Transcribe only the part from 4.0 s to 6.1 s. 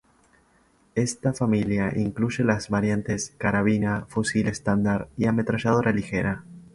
fusil estándar y ametralladora